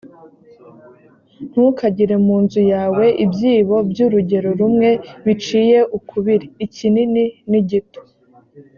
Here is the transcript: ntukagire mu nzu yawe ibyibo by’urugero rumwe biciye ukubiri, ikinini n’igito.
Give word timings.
ntukagire 1.51 2.15
mu 2.25 2.35
nzu 2.43 2.61
yawe 2.73 3.05
ibyibo 3.23 3.77
by’urugero 3.89 4.49
rumwe 4.59 4.89
biciye 5.25 5.79
ukubiri, 5.97 6.47
ikinini 6.65 7.23
n’igito. 7.49 8.01